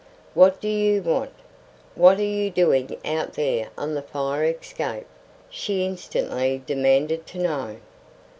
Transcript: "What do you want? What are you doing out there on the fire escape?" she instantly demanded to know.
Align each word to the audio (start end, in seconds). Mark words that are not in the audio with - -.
"What 0.33 0.59
do 0.59 0.67
you 0.67 1.03
want? 1.03 1.29
What 1.93 2.19
are 2.19 2.23
you 2.23 2.49
doing 2.49 2.97
out 3.05 3.33
there 3.33 3.69
on 3.77 3.93
the 3.93 4.01
fire 4.01 4.43
escape?" 4.45 5.05
she 5.47 5.85
instantly 5.85 6.63
demanded 6.65 7.27
to 7.27 7.37
know. 7.37 7.75